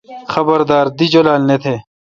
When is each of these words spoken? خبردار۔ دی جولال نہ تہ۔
خبردار۔ 0.33 0.85
دی 0.97 1.05
جولال 1.13 1.41
نہ 1.49 1.55
تہ۔ 1.63 1.73